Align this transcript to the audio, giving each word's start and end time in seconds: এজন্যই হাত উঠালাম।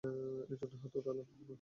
এজন্যই 0.03 0.79
হাত 0.81 0.93
উঠালাম। 0.97 1.27